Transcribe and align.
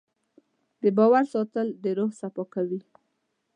د 0.81 0.83
باور 0.97 1.23
ساتل 1.33 1.67
د 1.83 1.85
روح 1.97 2.11
صفا 2.21 2.43
کوي. 2.53 2.81